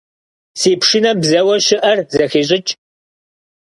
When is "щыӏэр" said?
1.65-1.99